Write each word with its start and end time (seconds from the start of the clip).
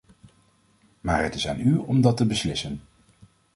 Maar 1.01 1.23
het 1.23 1.35
is 1.35 1.47
aan 1.47 1.59
u 1.59 1.75
om 1.77 2.01
dat 2.01 2.17
te 2.17 2.25
beslissen! 2.25 2.81